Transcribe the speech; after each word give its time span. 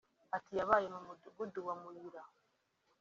Ati 0.35 0.51
“Yabaye 0.59 0.87
mu 0.93 0.99
mudugudu 1.07 1.59
wa 1.67 1.73
Muyira 1.81 2.21